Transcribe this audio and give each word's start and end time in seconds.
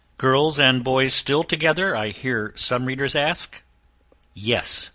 Girls 0.17 0.57
and 0.59 0.83
boys 0.83 1.13
still 1.13 1.43
together? 1.43 1.95
I 1.95 2.07
hear 2.09 2.53
some 2.55 2.85
readers 2.85 3.15
ask: 3.15 3.61
yes. 4.33 4.89